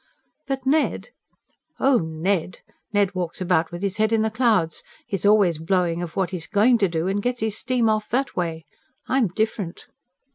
"But 0.47 0.65
Ned" 0.65 1.09
"Oh, 1.79 1.99
Ned! 1.99 2.61
Ned 2.91 3.13
walks 3.13 3.39
about 3.39 3.71
with 3.71 3.83
his 3.83 3.97
head 3.97 4.11
in 4.11 4.23
the 4.23 4.31
clouds. 4.31 4.81
He's 5.05 5.27
always 5.27 5.59
blowing 5.59 6.01
of 6.01 6.15
what 6.15 6.31
he's 6.31 6.47
GOING 6.47 6.79
to 6.79 6.87
do, 6.87 7.05
and 7.05 7.21
gets 7.21 7.41
his 7.41 7.55
steam 7.55 7.87
off 7.87 8.09
that 8.09 8.35
way. 8.35 8.65
I'm 9.07 9.27
different." 9.27 9.85